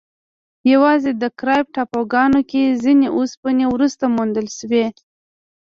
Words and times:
یواځې 0.71 1.11
کارایب 1.39 1.67
ټاپوګانو 1.75 2.39
کې 2.49 2.63
ځینې 2.83 3.07
اوسپنې 3.17 3.65
وروسته 3.69 4.03
موندل 4.15 4.47
شوې. 4.57 4.85